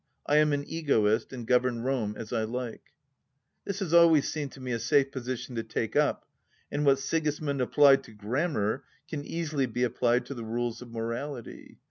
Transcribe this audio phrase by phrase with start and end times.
[0.25, 2.85] I am an egotist, and govern Rome as I like!"
[3.65, 6.25] That has always seemed to me a safe position to take up,
[6.71, 11.77] and what Sigismimd applied to grammar can easily be applied to the rules of morality.